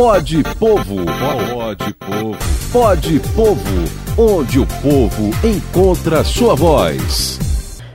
Pode 0.00 0.42
Povo. 0.58 0.96
Pode 1.52 1.92
Povo. 1.92 2.38
Pode 2.72 3.20
Povo. 3.36 3.84
Onde 4.16 4.58
o 4.58 4.66
povo 4.66 5.30
encontra 5.46 6.24
sua 6.24 6.54
voz. 6.54 7.38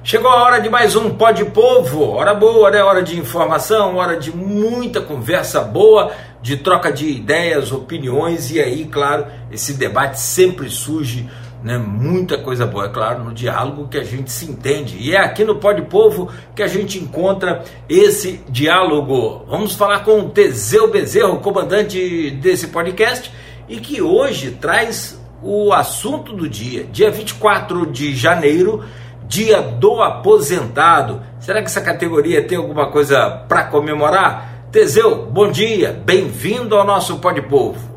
Chegou 0.03 0.29
a 0.29 0.43
hora 0.43 0.59
de 0.59 0.69
mais 0.69 0.95
um 0.95 1.09
Pode 1.15 1.43
Povo. 1.45 2.11
Hora 2.11 2.35
boa, 2.35 2.69
né? 2.69 2.83
Hora 2.83 3.01
de 3.01 3.17
informação, 3.17 3.95
hora 3.95 4.17
de 4.17 4.31
muita 4.31 5.01
conversa 5.01 5.61
boa, 5.61 6.11
de 6.43 6.57
troca 6.57 6.93
de 6.93 7.09
ideias, 7.09 7.71
opiniões 7.71 8.51
e 8.51 8.59
aí, 8.59 8.85
claro, 8.85 9.25
esse 9.51 9.73
debate 9.73 10.19
sempre 10.19 10.69
surge 10.69 11.27
né, 11.65 11.79
muita 11.79 12.37
coisa 12.37 12.63
boa, 12.67 12.85
é 12.85 12.89
claro, 12.89 13.23
no 13.23 13.33
diálogo 13.33 13.87
que 13.87 13.97
a 13.97 14.03
gente 14.03 14.31
se 14.31 14.45
entende. 14.45 14.97
E 14.99 15.15
é 15.15 15.17
aqui 15.17 15.43
no 15.43 15.55
Pode 15.55 15.81
Povo 15.81 16.31
que 16.55 16.61
a 16.61 16.67
gente 16.67 16.99
encontra 16.99 17.63
esse 17.89 18.39
diálogo. 18.47 19.43
Vamos 19.49 19.73
falar 19.73 20.01
com 20.01 20.19
o 20.19 20.29
Teseu 20.29 20.91
Bezerro, 20.91 21.39
comandante 21.39 22.29
desse 22.29 22.67
podcast, 22.67 23.33
e 23.67 23.77
que 23.77 23.99
hoje 23.99 24.51
traz 24.51 25.19
o 25.41 25.73
assunto 25.73 26.33
do 26.33 26.47
dia, 26.47 26.83
dia 26.83 27.09
24 27.09 27.87
de 27.87 28.15
janeiro, 28.15 28.83
dia 29.27 29.59
do 29.59 30.03
aposentado. 30.03 31.19
Será 31.39 31.61
que 31.61 31.65
essa 31.65 31.81
categoria 31.81 32.43
tem 32.43 32.59
alguma 32.59 32.91
coisa 32.91 33.27
para 33.47 33.63
comemorar? 33.63 34.67
Teseu, 34.71 35.25
bom 35.25 35.49
dia, 35.49 35.99
bem-vindo 36.05 36.75
ao 36.75 36.85
nosso 36.85 37.17
Pode 37.17 37.41
Povo. 37.41 37.94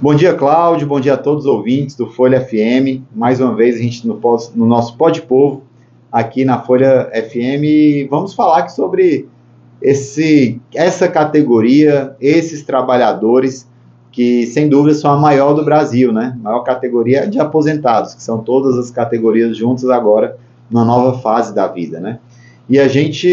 Bom 0.00 0.14
dia, 0.14 0.32
Cláudio. 0.32 0.86
Bom 0.86 1.00
dia 1.00 1.14
a 1.14 1.16
todos 1.16 1.44
os 1.44 1.50
ouvintes 1.50 1.96
do 1.96 2.06
Folha 2.06 2.40
FM. 2.40 3.02
Mais 3.12 3.40
uma 3.40 3.56
vez, 3.56 3.74
a 3.74 3.82
gente 3.82 4.06
no, 4.06 4.20
no 4.54 4.64
nosso 4.64 4.96
Pod 4.96 5.20
Povo, 5.22 5.64
aqui 6.12 6.44
na 6.44 6.62
Folha 6.62 7.10
FM. 7.12 8.08
Vamos 8.08 8.32
falar 8.32 8.58
aqui 8.58 8.72
sobre 8.72 9.26
esse, 9.82 10.60
essa 10.72 11.08
categoria, 11.08 12.14
esses 12.20 12.62
trabalhadores 12.62 13.68
que, 14.12 14.46
sem 14.46 14.68
dúvida, 14.68 14.94
são 14.94 15.10
a 15.10 15.16
maior 15.16 15.52
do 15.52 15.64
Brasil, 15.64 16.12
né? 16.12 16.36
A 16.38 16.42
maior 16.44 16.60
categoria 16.60 17.26
de 17.26 17.40
aposentados, 17.40 18.14
que 18.14 18.22
são 18.22 18.38
todas 18.38 18.78
as 18.78 18.92
categorias 18.92 19.56
juntas 19.56 19.90
agora 19.90 20.38
numa 20.70 20.84
nova 20.84 21.18
fase 21.18 21.52
da 21.52 21.66
vida, 21.66 21.98
né? 21.98 22.20
E 22.68 22.78
a 22.78 22.86
gente, 22.86 23.26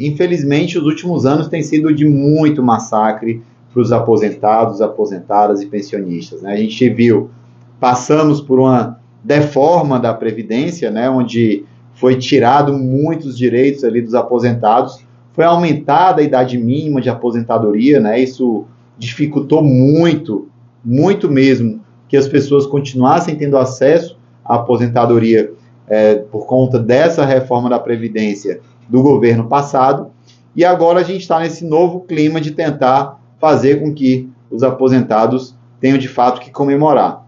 infelizmente, 0.00 0.78
os 0.78 0.86
últimos 0.86 1.26
anos 1.26 1.48
tem 1.48 1.62
sido 1.62 1.92
de 1.92 2.06
muito 2.06 2.62
massacre, 2.62 3.42
para 3.78 3.82
os 3.82 3.92
aposentados, 3.92 4.80
aposentadas 4.80 5.62
e 5.62 5.66
pensionistas. 5.66 6.42
Né? 6.42 6.52
A 6.52 6.56
gente 6.56 6.88
viu, 6.90 7.30
passamos 7.78 8.40
por 8.40 8.58
uma 8.58 8.98
deforma 9.22 10.00
da 10.00 10.12
Previdência, 10.12 10.90
né, 10.90 11.08
onde 11.08 11.64
foi 11.94 12.16
tirado 12.16 12.72
muitos 12.72 13.38
direitos 13.38 13.84
ali 13.84 14.00
dos 14.00 14.14
aposentados, 14.14 15.00
foi 15.32 15.44
aumentada 15.44 16.20
a 16.20 16.24
idade 16.24 16.58
mínima 16.58 17.00
de 17.00 17.08
aposentadoria, 17.08 18.00
né, 18.00 18.20
isso 18.20 18.64
dificultou 18.96 19.62
muito, 19.62 20.48
muito 20.84 21.30
mesmo, 21.30 21.80
que 22.08 22.16
as 22.16 22.26
pessoas 22.26 22.66
continuassem 22.66 23.36
tendo 23.36 23.56
acesso 23.56 24.18
à 24.44 24.56
aposentadoria 24.56 25.52
é, 25.86 26.16
por 26.16 26.46
conta 26.46 26.78
dessa 26.78 27.24
reforma 27.24 27.68
da 27.68 27.78
Previdência 27.78 28.60
do 28.88 29.02
governo 29.02 29.46
passado, 29.46 30.10
e 30.56 30.64
agora 30.64 31.00
a 31.00 31.04
gente 31.04 31.20
está 31.20 31.38
nesse 31.38 31.64
novo 31.64 32.00
clima 32.00 32.40
de 32.40 32.52
tentar 32.52 33.18
fazer 33.40 33.80
com 33.80 33.92
que 33.92 34.28
os 34.50 34.62
aposentados 34.62 35.54
tenham 35.80 35.98
de 35.98 36.08
fato 36.08 36.40
que 36.40 36.50
comemorar. 36.50 37.26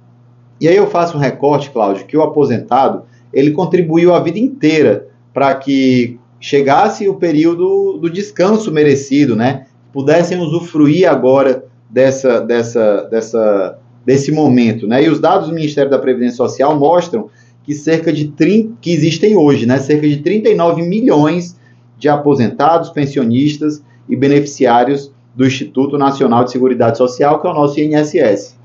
E 0.61 0.69
aí 0.69 0.77
eu 0.77 0.86
faço 0.86 1.17
um 1.17 1.20
recorte, 1.20 1.70
Cláudio, 1.70 2.06
que 2.06 2.17
o 2.17 2.22
aposentado 2.22 3.02
ele 3.33 3.52
contribuiu 3.52 4.12
a 4.14 4.20
vida 4.20 4.39
inteira 4.39 5.08
para 5.33 5.55
que 5.55 6.19
chegasse 6.41 7.08
o 7.08 7.14
período 7.14 7.98
do 7.98 8.11
descanso 8.11 8.72
merecido, 8.72 9.36
né? 9.36 9.67
Pudessem 9.92 10.39
usufruir 10.39 11.08
agora 11.08 11.64
dessa, 11.89 12.41
dessa, 12.41 13.02
dessa, 13.11 13.78
desse 14.05 14.33
momento, 14.33 14.86
né? 14.86 15.05
E 15.05 15.08
os 15.08 15.20
dados 15.20 15.48
do 15.48 15.55
Ministério 15.55 15.91
da 15.91 15.98
Previdência 15.98 16.36
Social 16.36 16.78
mostram 16.78 17.28
que 17.62 17.74
cerca 17.74 18.12
de 18.12 18.28
30, 18.28 18.74
que 18.80 18.90
existem 18.90 19.36
hoje, 19.36 19.67
né? 19.67 19.79
Cerca 19.79 20.08
de 20.08 20.18
39 20.18 20.83
milhões 20.83 21.58
de 21.98 22.08
aposentados, 22.08 22.90
pensionistas 22.90 23.83
e 24.08 24.17
beneficiários 24.17 25.12
do 25.35 25.46
Instituto 25.46 25.96
Nacional 25.96 26.45
de 26.45 26.52
Seguridade 26.52 26.98
Social, 26.98 27.41
que 27.41 27.46
é 27.46 27.51
o 27.51 27.55
nosso 27.55 27.80
INSS. 27.80 28.58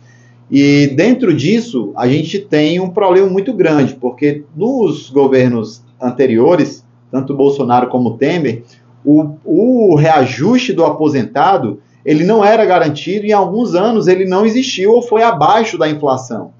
E 0.50 0.88
dentro 0.96 1.34
disso, 1.34 1.92
a 1.96 2.08
gente 2.08 2.40
tem 2.40 2.80
um 2.80 2.90
problema 2.90 3.28
muito 3.28 3.54
grande, 3.54 3.96
porque 3.96 4.44
nos 4.56 5.10
governos 5.10 5.84
anteriores, 6.02 6.84
tanto 7.12 7.34
Bolsonaro 7.34 7.88
como 7.88 8.18
Temer, 8.18 8.64
o, 9.04 9.36
o 9.44 9.96
reajuste 9.96 10.74
do 10.74 10.84
aposentado 10.84 11.80
ele 12.06 12.24
não 12.24 12.46
era 12.46 12.64
garantido 12.66 13.26
e 13.26 13.30
em 13.30 13.34
alguns 13.34 13.74
anos 13.74 14.08
ele 14.08 14.26
não 14.26 14.46
existiu 14.46 14.92
ou 14.92 15.02
foi 15.02 15.24
abaixo 15.24 15.78
da 15.78 15.90
inflação. 15.90 16.52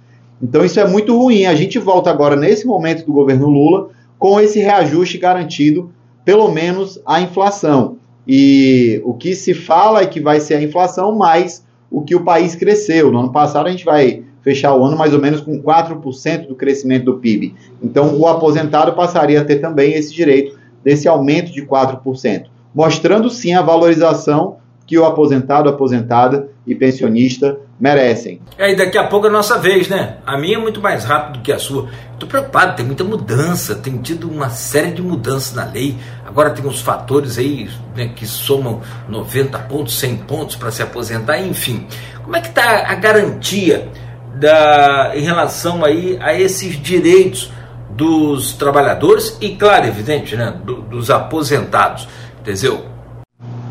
Então 0.42 0.66
isso 0.66 0.80
é 0.80 0.88
muito 0.88 1.18
ruim. 1.18 1.46
A 1.46 1.54
gente 1.54 1.78
volta 1.78 2.10
agora 2.10 2.36
nesse 2.36 2.66
momento 2.66 3.06
do 3.06 3.14
governo 3.14 3.48
Lula 3.48 3.90
com 4.18 4.40
esse 4.40 4.60
reajuste 4.60 5.20
garantido, 5.20 5.92
pelo 6.24 6.52
menos 6.52 7.00
a 7.06 7.22
inflação. 7.22 7.98
E 8.28 9.02
o 9.04 9.14
que 9.14 9.36
se 9.36 9.54
fala 9.54 10.02
é 10.02 10.06
que 10.06 10.20
vai 10.20 10.40
ser 10.40 10.56
a 10.56 10.62
inflação 10.62 11.16
mais 11.16 11.66
o 11.92 12.02
que 12.02 12.16
o 12.16 12.24
país 12.24 12.56
cresceu. 12.56 13.12
No 13.12 13.20
ano 13.20 13.32
passado 13.32 13.68
a 13.68 13.72
gente 13.72 13.86
vai 13.86 14.24
fechar 14.42 14.76
o 14.76 14.84
ano 14.84 14.98
mais 14.98 15.14
ou 15.14 15.20
menos 15.20 15.42
com 15.42 15.62
4% 15.62 16.48
do 16.48 16.56
crescimento 16.56 17.06
do 17.06 17.18
PIB. 17.18 17.56
Então 17.82 18.18
o 18.20 18.28
aposentado 18.28 18.94
passaria 18.94 19.42
a 19.42 19.46
ter 19.46 19.58
também 19.58 19.94
esse 19.94 20.14
direito 20.14 20.58
desse 20.84 21.08
aumento 21.08 21.52
de 21.52 21.66
4%, 21.66 22.46
mostrando 22.74 23.30
sim 23.30 23.54
a 23.54 23.62
valorização 23.62 24.58
que 24.86 24.98
o 24.98 25.06
aposentado, 25.06 25.68
aposentada 25.68 26.50
e 26.66 26.76
pensionista 26.76 27.60
merecem. 27.80 28.42
É, 28.58 28.72
e 28.72 28.76
daqui 28.76 28.98
a 28.98 29.04
pouco 29.06 29.28
é 29.28 29.30
a 29.30 29.34
nossa 29.34 29.58
vez, 29.58 29.90
né? 29.90 30.18
A 30.26 30.38
minha 30.38 30.56
é 30.58 30.60
muito 30.60 30.82
mais 30.82 31.04
rápido 31.04 31.40
do 31.40 31.42
que 31.42 31.52
a 31.52 31.60
sua. 31.60 31.90
Estou 32.14 32.28
preocupado, 32.28 32.76
tem 32.76 32.86
muita 32.86 33.04
mudança, 33.04 33.76
tem 33.76 33.98
tido 33.98 34.30
uma 34.30 34.50
série 34.50 34.92
de 34.92 35.02
mudanças 35.02 35.54
na 35.54 35.66
lei. 35.66 35.98
Agora 36.26 36.52
tem 36.52 36.66
uns 36.66 36.82
fatores 36.82 37.38
aí 37.38 37.70
né, 37.96 38.12
que 38.16 38.26
somam 38.26 38.82
90 39.10 39.60
pontos, 39.60 40.00
100 40.00 40.18
pontos 40.18 40.56
para 40.56 40.72
se 40.72 40.82
aposentar, 40.82 41.40
enfim. 41.40 41.86
Como 42.24 42.36
é 42.36 42.42
que 42.42 42.48
está 42.48 42.90
a 42.90 42.96
garantia 42.96 43.90
da, 44.36 45.12
em 45.14 45.22
relação 45.22 45.84
aí 45.84 46.18
a 46.22 46.34
esses 46.34 46.82
direitos 46.82 47.52
dos 47.90 48.54
trabalhadores 48.54 49.38
e, 49.42 49.56
claro, 49.56 49.86
evidente, 49.86 50.36
né, 50.36 50.54
do, 50.64 50.82
dos 50.82 51.10
aposentados? 51.10 52.08
Teseu? 52.44 52.96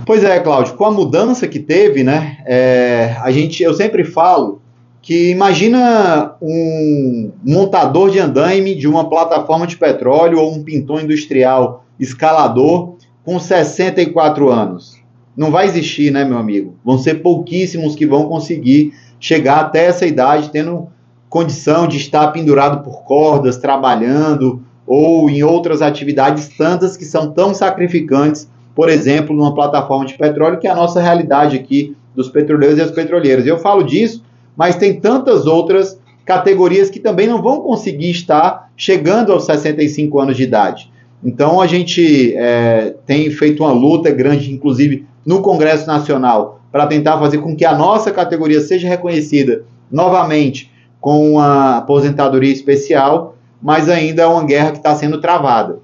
Pois 0.07 0.23
é, 0.23 0.39
Cláudio, 0.39 0.75
com 0.75 0.85
a 0.85 0.91
mudança 0.91 1.49
que 1.49 1.59
teve, 1.59 2.03
né, 2.03 2.37
é, 2.45 3.17
a 3.23 3.31
gente, 3.31 3.63
eu 3.63 3.73
sempre 3.73 4.05
falo 4.05 4.61
que 5.01 5.31
imagina 5.31 6.35
um 6.43 7.33
montador 7.43 8.11
de 8.11 8.19
andaime 8.19 8.75
de 8.75 8.87
uma 8.87 9.09
plataforma 9.09 9.67
de 9.67 9.77
petróleo 9.77 10.41
ou 10.41 10.55
um 10.55 10.63
pintor 10.63 11.03
industrial 11.03 11.85
escalador 11.99 12.97
com 13.25 13.39
64 13.39 14.51
anos. 14.51 14.99
Não 15.35 15.51
vai 15.51 15.67
existir, 15.67 16.11
né, 16.11 16.25
meu 16.25 16.39
amigo? 16.39 16.75
Vão 16.85 16.99
ser 16.99 17.23
pouquíssimos 17.23 17.97
que 17.97 18.07
vão 18.07 18.29
conseguir 18.29 18.93
chegar 19.19 19.61
até 19.61 19.87
essa 19.87 20.07
idade 20.07 20.51
tendo 20.51 20.89
condição 21.31 21.89
de 21.89 21.97
estar 21.97 22.29
pendurado 22.29 22.83
por 22.83 23.05
cordas, 23.05 23.57
trabalhando 23.57 24.63
ou 24.87 25.31
em 25.31 25.43
outras 25.43 25.81
atividades 25.81 26.49
tantas 26.49 26.97
que 26.97 27.05
são 27.05 27.33
tão 27.33 27.55
sacrificantes 27.55 28.49
por 28.75 28.89
exemplo, 28.89 29.35
numa 29.35 29.55
plataforma 29.55 30.05
de 30.05 30.15
petróleo, 30.15 30.59
que 30.59 30.67
é 30.67 30.71
a 30.71 30.75
nossa 30.75 31.01
realidade 31.01 31.57
aqui 31.57 31.97
dos 32.15 32.29
petroleiros 32.29 32.79
e 32.79 32.83
as 32.83 32.91
petroleiras. 32.91 33.47
Eu 33.47 33.59
falo 33.59 33.83
disso, 33.83 34.23
mas 34.57 34.77
tem 34.77 35.01
tantas 35.01 35.47
outras 35.47 35.99
categorias 36.25 36.91
que 36.91 36.99
também 36.99 37.29
não 37.29 37.43
vão 37.43 37.61
conseguir 37.61 38.11
estar 38.11 38.71
chegando 38.77 39.33
aos 39.33 39.45
65 39.45 40.19
anos 40.19 40.37
de 40.37 40.43
idade. 40.43 40.91
Então 41.23 41.61
a 41.61 41.67
gente 41.67 42.35
é, 42.37 42.95
tem 43.07 43.31
feito 43.31 43.63
uma 43.63 43.73
luta 43.73 44.11
grande, 44.11 44.53
inclusive 44.53 45.07
no 45.25 45.41
Congresso 45.41 45.87
Nacional, 45.87 46.61
para 46.71 46.87
tentar 46.87 47.19
fazer 47.19 47.39
com 47.39 47.55
que 47.55 47.65
a 47.65 47.77
nossa 47.77 48.11
categoria 48.11 48.61
seja 48.61 48.89
reconhecida 48.89 49.65
novamente 49.91 50.71
com 51.01 51.33
uma 51.33 51.79
aposentadoria 51.79 52.53
especial, 52.53 53.37
mas 53.63 53.89
ainda 53.89 54.23
é 54.23 54.27
uma 54.27 54.45
guerra 54.45 54.73
que 54.73 54.79
está 54.79 54.95
sendo 54.95 55.21
travada. 55.21 55.79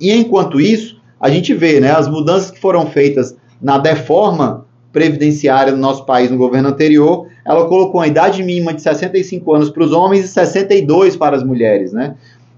E 0.00 0.12
enquanto 0.12 0.60
isso, 0.60 0.97
a 1.20 1.28
gente 1.28 1.54
vê 1.54 1.80
né, 1.80 1.90
as 1.90 2.08
mudanças 2.08 2.50
que 2.50 2.60
foram 2.60 2.86
feitas 2.86 3.36
na 3.60 3.78
deforma 3.78 4.66
previdenciária 4.92 5.72
no 5.72 5.78
nosso 5.78 6.04
país 6.06 6.30
no 6.30 6.36
governo 6.36 6.68
anterior, 6.68 7.26
ela 7.44 7.66
colocou 7.66 8.00
a 8.00 8.06
idade 8.06 8.42
mínima 8.42 8.72
de 8.72 8.82
65 8.82 9.54
anos 9.54 9.70
para 9.70 9.84
os 9.84 9.92
homens 9.92 10.24
e 10.24 10.28
62 10.28 11.16
para 11.16 11.36
as 11.36 11.42
mulheres, 11.42 11.92
né? 11.92 12.14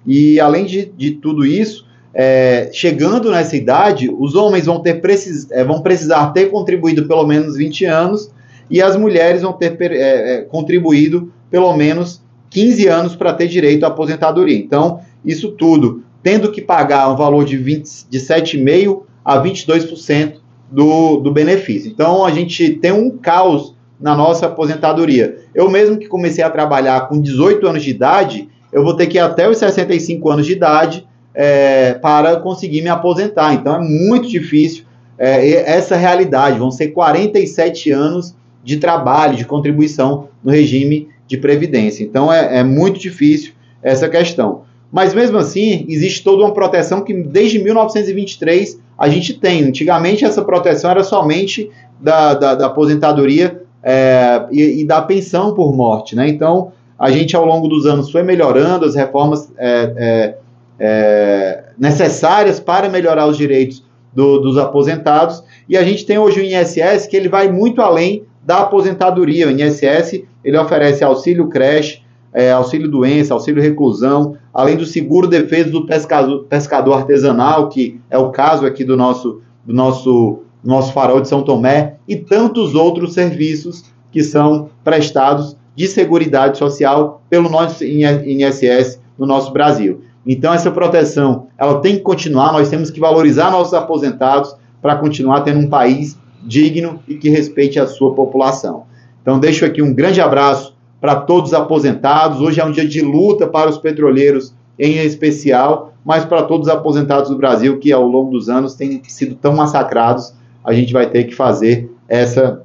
E 0.07 0.41
além 0.41 0.65
de, 0.65 0.87
de 0.97 1.13
tudo 1.13 1.45
isso, 1.45 1.87
é, 2.15 2.71
chegando 2.73 3.31
nessa 3.31 3.57
idade, 3.57 4.11
os 4.11 4.35
homens 4.35 4.67
vão, 4.67 4.81
ter 4.81 5.01
precis, 5.01 5.51
é, 5.51 5.65
vão 5.65 5.83
precisar 5.83 6.33
ter 6.33 6.51
contribuído 6.51 7.07
pelo 7.07 7.27
menos 7.27 7.57
20 7.57 7.85
anos 7.85 8.31
e 8.71 8.81
as 8.81 8.97
mulheres 8.97 9.43
vão 9.43 9.53
ter 9.53 9.77
é, 9.81 10.35
é 10.37 10.41
contribuído 10.43 11.33
pelo 11.51 11.77
menos 11.77 12.23
15 12.51 12.89
anos 12.89 13.17
para 13.17 13.33
ter 13.33 13.49
direito 13.49 13.85
à 13.85 13.89
aposentadoria. 13.89 14.57
Então, 14.57 15.01
isso 15.25 15.53
tudo 15.53 16.03
tendo 16.23 16.51
que 16.51 16.61
pagar 16.61 17.11
um 17.11 17.17
valor 17.17 17.45
de, 17.45 17.57
20, 17.57 18.07
de 18.09 18.19
7,5% 18.19 19.03
a 19.25 19.43
22% 19.43 20.35
do, 20.71 21.19
do 21.19 21.31
benefício. 21.31 21.91
Então 21.91 22.25
a 22.25 22.31
gente 22.31 22.71
tem 22.75 22.93
um 22.93 23.11
caos 23.19 23.75
na 24.01 24.15
nossa 24.15 24.47
aposentadoria. 24.47 25.39
Eu 25.55 25.71
mesmo 25.71 25.99
que 25.99 26.09
comecei 26.09 26.43
a 26.43 26.51
trabalhar 26.51 27.09
com 27.09 27.21
18 27.21 27.67
anos 27.67 27.83
de 27.83 27.91
idade, 27.91 28.49
eu 28.73 28.83
vou 28.83 28.95
ter 28.95 29.07
que 29.07 29.19
ir 29.19 29.21
até 29.21 29.49
os 29.49 29.59
65 29.59 30.31
anos 30.31 30.47
de 30.47 30.53
idade 30.53 31.07
é, 31.35 31.95
para 31.95 32.37
conseguir 32.37 32.83
me 32.83 32.89
aposentar. 32.89 33.53
Então 33.53 33.77
é 33.77 33.81
muito 33.81 34.29
difícil 34.29 34.85
é, 35.19 35.71
essa 35.71 35.97
realidade. 35.97 36.59
Vão 36.59 36.71
ser 36.71 36.89
47 36.89 37.91
anos 37.91 38.35
de 38.65 38.77
trabalho, 38.79 39.37
de 39.37 39.45
contribuição 39.45 40.29
no 40.43 40.51
regime 40.51 41.09
de 41.27 41.37
previdência. 41.37 42.03
Então 42.03 42.33
é, 42.33 42.59
é 42.59 42.65
muito 42.65 42.99
difícil 42.99 43.53
essa 43.83 44.09
questão. 44.09 44.63
Mas 44.91 45.15
mesmo 45.15 45.39
assim, 45.39 45.87
existe 45.89 46.25
toda 46.25 46.43
uma 46.43 46.53
proteção 46.53 47.03
que 47.03 47.15
desde 47.15 47.59
1923 47.59 48.81
a 48.99 49.09
gente 49.09 49.35
tem. 49.35 49.65
Antigamente 49.65 50.25
essa 50.25 50.43
proteção 50.43 50.91
era 50.91 51.05
somente 51.05 51.71
da, 52.01 52.35
da, 52.35 52.55
da 52.55 52.67
aposentadoria 52.67 53.63
é, 53.83 54.45
e, 54.51 54.81
e, 54.81 54.85
da 54.85 55.01
pensão 55.01 55.55
por 55.55 55.75
morte. 55.75 56.17
Né? 56.17 56.29
Então 56.29 56.73
a 56.99 57.11
gente 57.11 57.37
ao 57.37 57.47
longo 57.47 57.69
dos 57.69 57.87
anos 57.87 58.11
foi 58.11 58.23
melhorando 58.23 58.85
as 58.85 58.95
reformas 58.95 59.51
é, 59.57 59.93
é, 59.97 60.35
é 60.79 61.65
necessárias 61.79 62.59
para 62.61 62.89
melhorar 62.89 63.27
os 63.27 63.37
direitos 63.37 63.83
do, 64.13 64.39
dos 64.39 64.59
aposentados 64.59 65.43
e 65.69 65.77
a 65.77 65.85
gente 65.85 66.05
tem 66.05 66.19
hoje 66.19 66.41
o 66.41 66.45
INSS 66.45 67.07
que 67.07 67.17
ele 67.17 67.29
vai 67.29 67.49
muito 67.49 67.81
além 67.81 68.25
da 68.45 68.63
aposentadoria. 68.63 69.47
O 69.47 69.51
INSS 69.51 70.25
ele 70.45 70.59
oferece 70.59 71.05
auxílio 71.05 71.49
creche, 71.49 72.03
é, 72.33 72.53
auxílio 72.53 72.89
doença, 72.89 73.35
auxílio 73.35 73.63
reclusão, 73.63 74.37
além 74.53 74.77
do 74.77 74.87
seguro 74.87 75.27
defesa 75.27 75.71
do 75.71 75.87
pescador, 75.87 76.45
pescador 76.45 76.95
artesanal, 76.95 77.69
que 77.69 78.01
é 78.09 78.19
o 78.19 78.31
caso 78.31 78.67
aqui 78.67 78.85
do 78.85 78.97
nosso, 78.97 79.41
do 79.65 79.75
nosso, 79.75 80.41
nosso 80.63 80.93
farol 80.93 81.21
de 81.21 81.29
São 81.29 81.43
Tomé, 81.43 81.97
e 82.07 82.17
tantos 82.17 82.75
outros 82.75 83.15
serviços 83.15 83.85
que 84.13 84.23
são 84.23 84.71
prestados 84.85 85.57
de 85.75 85.87
seguridade 85.87 86.59
social 86.59 87.23
pelo 87.29 87.49
nosso 87.49 87.85
INSS 87.85 89.01
no 89.19 89.27
nosso 89.27 89.53
Brasil. 89.53 90.03
Então 90.27 90.53
essa 90.53 90.71
proteção, 90.71 91.47
ela 91.57 91.81
tem 91.81 91.97
que 91.97 92.03
continuar, 92.03 92.53
nós 92.53 92.69
temos 92.69 92.91
que 92.91 93.01
valorizar 93.01 93.51
nossos 93.51 93.75
aposentados 93.75 94.55
para 94.83 94.97
continuar 94.97 95.41
tendo 95.41 95.61
um 95.61 95.69
país 95.69 96.19
digno 96.43 97.01
e 97.09 97.15
que 97.15 97.29
respeite 97.29 97.79
a 97.79 97.87
sua 97.87 98.15
população. 98.15 98.85
Então 99.23 99.39
deixo 99.39 99.65
aqui 99.65 99.83
um 99.83 99.95
grande 99.95 100.21
abraço 100.21 100.75
para 101.01 101.17
todos 101.17 101.51
os 101.51 101.55
aposentados. 101.55 102.41
Hoje 102.41 102.61
é 102.61 102.65
um 102.65 102.71
dia 102.71 102.87
de 102.87 103.01
luta 103.01 103.47
para 103.47 103.71
os 103.71 103.79
petroleiros 103.79 104.55
em 104.79 104.99
especial, 104.99 105.93
mas 106.05 106.25
para 106.25 106.43
todos 106.43 106.67
os 106.67 106.73
aposentados 106.73 107.31
do 107.31 107.37
Brasil 107.37 107.79
que 107.79 107.93
ao 107.93 108.07
longo 108.07 108.31
dos 108.31 108.49
anos 108.49 108.75
têm 108.75 109.03
sido 109.05 109.35
tão 109.35 109.55
massacrados, 109.55 110.35
a 110.65 110.73
gente 110.73 110.93
vai 110.93 111.07
ter 111.07 111.25
que 111.25 111.35
fazer 111.35 111.91
essa, 112.09 112.63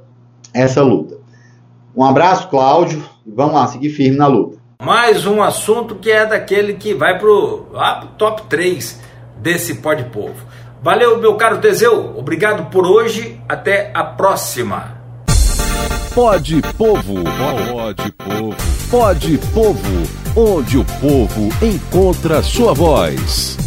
essa 0.53 0.81
luta. 0.81 1.17
Um 1.95 2.03
abraço, 2.03 2.49
Cláudio, 2.49 3.03
vamos 3.25 3.55
lá, 3.55 3.67
seguir 3.67 3.89
firme 3.89 4.17
na 4.17 4.27
luta. 4.27 4.57
Mais 4.81 5.25
um 5.25 5.41
assunto 5.41 5.95
que 5.95 6.11
é 6.11 6.25
daquele 6.25 6.73
que 6.73 6.93
vai 6.93 7.17
para 7.17 7.29
o 7.29 7.65
top 8.17 8.43
3 8.49 9.01
desse 9.38 9.75
Pode 9.75 10.05
Povo. 10.05 10.45
Valeu, 10.81 11.17
meu 11.19 11.35
caro 11.35 11.59
Teseu, 11.59 12.13
obrigado 12.17 12.69
por 12.69 12.85
hoje, 12.85 13.39
até 13.49 13.91
a 13.93 14.03
próxima. 14.03 14.94
Pode 16.15 16.62
Povo, 16.77 17.23
pode 17.73 18.12
Povo, 18.13 18.56
pode 18.89 19.38
Povo, 19.53 19.79
onde 20.33 20.77
o 20.77 20.85
povo 20.85 21.50
encontra 21.62 22.41
sua 22.41 22.73
voz. 22.73 23.64